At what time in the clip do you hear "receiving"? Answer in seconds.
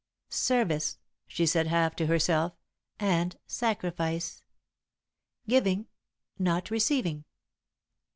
6.71-7.23